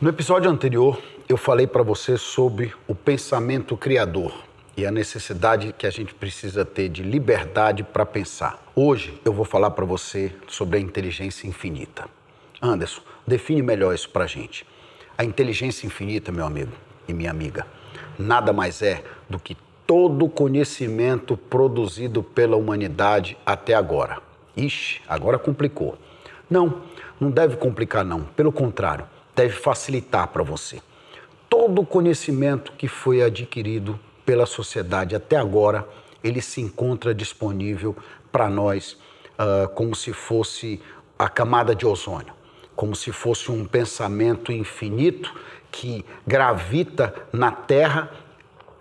[0.00, 4.32] No episódio anterior, eu falei para você sobre o pensamento criador
[4.74, 8.64] e a necessidade que a gente precisa ter de liberdade para pensar.
[8.74, 12.06] Hoje eu vou falar para você sobre a inteligência infinita.
[12.62, 14.66] Anderson, define melhor isso para a gente.
[15.18, 16.72] A inteligência infinita, meu amigo
[17.06, 17.66] e minha amiga,
[18.18, 19.54] nada mais é do que
[19.86, 24.16] todo o conhecimento produzido pela humanidade até agora.
[24.56, 25.98] Ixi, agora complicou.
[26.48, 26.84] Não,
[27.20, 28.22] não deve complicar, não.
[28.22, 30.80] Pelo contrário deve facilitar para você.
[31.48, 35.88] Todo o conhecimento que foi adquirido pela sociedade até agora,
[36.22, 37.96] ele se encontra disponível
[38.30, 40.80] para nós uh, como se fosse
[41.18, 42.32] a camada de ozônio,
[42.76, 45.34] como se fosse um pensamento infinito
[45.70, 48.10] que gravita na Terra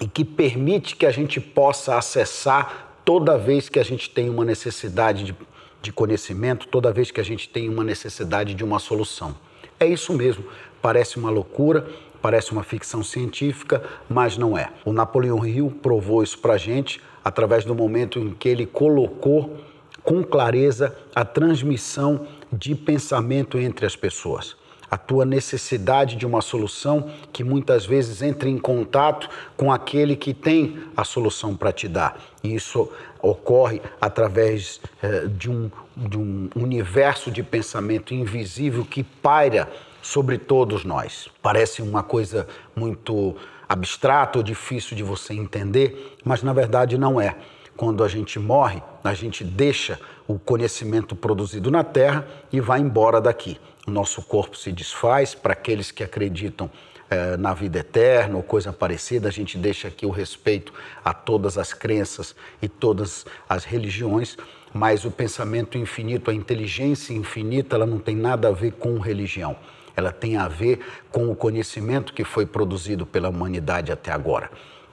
[0.00, 4.44] e que permite que a gente possa acessar toda vez que a gente tem uma
[4.44, 5.36] necessidade de,
[5.80, 9.34] de conhecimento, toda vez que a gente tem uma necessidade de uma solução.
[9.78, 10.44] É isso mesmo.
[10.80, 11.86] Parece uma loucura,
[12.20, 14.70] parece uma ficção científica, mas não é.
[14.84, 19.56] O Napoleão Hill provou isso para gente através do momento em que ele colocou
[20.02, 24.56] com clareza a transmissão de pensamento entre as pessoas.
[24.92, 29.26] A tua necessidade de uma solução que muitas vezes entra em contato
[29.56, 32.20] com aquele que tem a solução para te dar.
[32.44, 39.68] E isso ocorre através eh, de um de um universo de pensamento invisível que paira
[40.00, 41.28] sobre todos nós.
[41.40, 43.36] Parece uma coisa muito
[43.68, 47.36] abstrata ou difícil de você entender, mas na verdade não é.
[47.76, 53.20] Quando a gente morre, a gente deixa o conhecimento produzido na Terra e vai embora
[53.20, 53.58] daqui.
[53.86, 55.34] O nosso corpo se desfaz.
[55.34, 56.70] Para aqueles que acreditam
[57.10, 60.72] eh, na vida eterna ou coisa parecida, a gente deixa aqui o respeito
[61.04, 64.36] a todas as crenças e todas as religiões
[64.72, 69.56] mas o pensamento infinito, a inteligência infinita, ela não tem nada a ver com religião.
[69.94, 74.50] Ela tem a ver com o conhecimento que foi produzido pela humanidade até agora.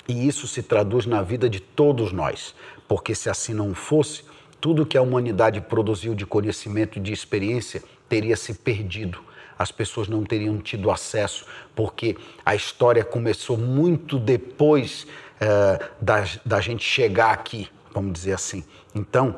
[0.09, 2.56] E isso se traduz na vida de todos nós,
[2.88, 4.24] porque se assim não fosse,
[4.59, 9.19] tudo que a humanidade produziu de conhecimento e de experiência teria se perdido.
[9.58, 15.06] As pessoas não teriam tido acesso, porque a história começou muito depois
[15.40, 18.64] eh, da, da gente chegar aqui, vamos dizer assim.
[18.96, 19.36] Então,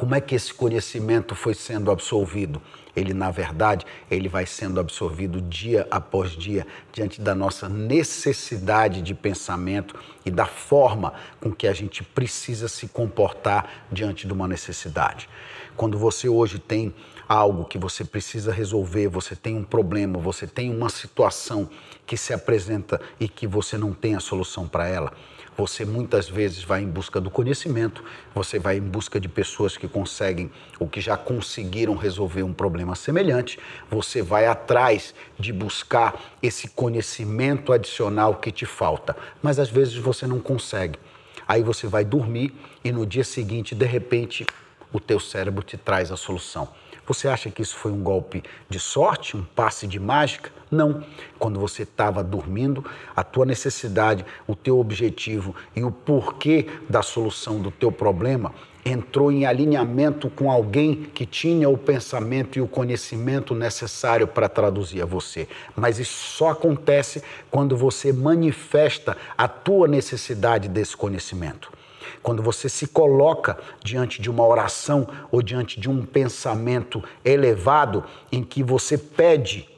[0.00, 2.62] como é que esse conhecimento foi sendo absorvido?
[2.96, 9.14] Ele, na verdade, ele vai sendo absorvido dia após dia diante da nossa necessidade de
[9.14, 9.94] pensamento
[10.24, 15.28] e da forma com que a gente precisa se comportar diante de uma necessidade.
[15.76, 16.94] Quando você hoje tem
[17.28, 21.68] algo que você precisa resolver, você tem um problema, você tem uma situação
[22.06, 25.12] que se apresenta e que você não tem a solução para ela,
[25.56, 28.02] você muitas vezes vai em busca do conhecimento,
[28.34, 32.94] você vai em busca de pessoas que conseguem ou que já conseguiram resolver um problema
[32.94, 33.58] semelhante,
[33.90, 40.26] você vai atrás de buscar esse conhecimento adicional que te falta, mas às vezes você
[40.26, 40.98] não consegue.
[41.46, 44.46] Aí você vai dormir e no dia seguinte, de repente,
[44.92, 46.68] o teu cérebro te traz a solução.
[47.10, 50.52] Você acha que isso foi um golpe de sorte, um passe de mágica?
[50.70, 51.02] Não.
[51.40, 52.84] Quando você estava dormindo,
[53.16, 58.54] a tua necessidade, o teu objetivo e o porquê da solução do teu problema
[58.84, 65.02] entrou em alinhamento com alguém que tinha o pensamento e o conhecimento necessário para traduzir
[65.02, 65.48] a você.
[65.74, 71.79] Mas isso só acontece quando você manifesta a tua necessidade desse conhecimento.
[72.22, 78.42] Quando você se coloca diante de uma oração ou diante de um pensamento elevado em
[78.42, 79.68] que você pede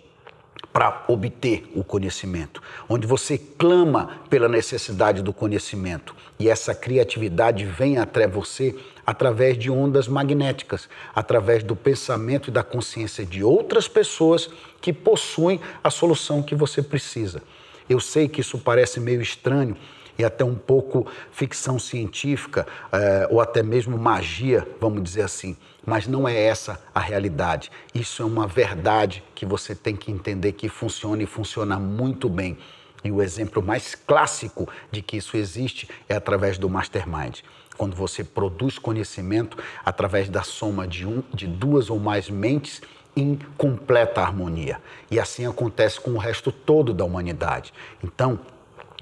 [0.72, 7.98] para obter o conhecimento, onde você clama pela necessidade do conhecimento e essa criatividade vem
[7.98, 8.74] até você
[9.06, 14.48] através de ondas magnéticas, através do pensamento e da consciência de outras pessoas
[14.80, 17.42] que possuem a solução que você precisa.
[17.88, 19.76] Eu sei que isso parece meio estranho,
[20.18, 25.56] e até um pouco ficção científica, é, ou até mesmo magia, vamos dizer assim.
[25.84, 27.70] Mas não é essa a realidade.
[27.94, 32.56] Isso é uma verdade que você tem que entender que funciona e funciona muito bem.
[33.04, 37.40] E o exemplo mais clássico de que isso existe é através do mastermind.
[37.76, 42.80] Quando você produz conhecimento através da soma de, um, de duas ou mais mentes
[43.16, 44.80] em completa harmonia.
[45.10, 47.72] E assim acontece com o resto todo da humanidade.
[48.02, 48.38] Então,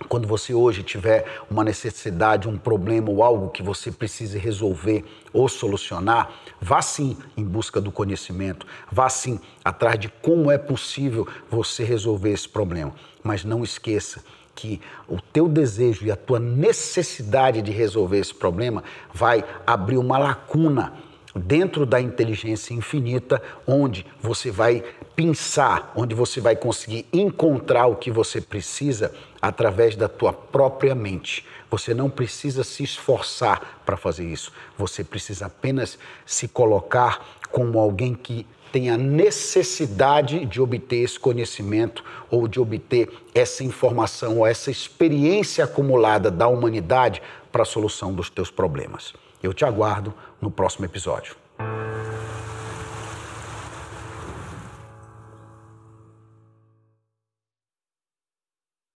[0.08, 5.48] quando você hoje tiver uma necessidade, um problema ou algo que você precise resolver ou
[5.48, 11.84] solucionar, vá sim em busca do conhecimento, vá sim atrás de como é possível você
[11.84, 12.92] resolver esse problema.
[13.22, 14.22] Mas não esqueça
[14.54, 18.82] que o teu desejo e a tua necessidade de resolver esse problema
[19.12, 20.92] vai abrir uma lacuna
[21.34, 24.82] dentro da inteligência infinita, onde você vai
[25.14, 31.44] pensar, onde você vai conseguir encontrar o que você precisa através da tua própria mente.
[31.70, 34.52] Você não precisa se esforçar para fazer isso.
[34.76, 42.04] Você precisa apenas se colocar como alguém que tem a necessidade de obter esse conhecimento
[42.30, 48.30] ou de obter essa informação ou essa experiência acumulada da humanidade para a solução dos
[48.30, 49.12] teus problemas.
[49.42, 51.34] Eu te aguardo no próximo episódio.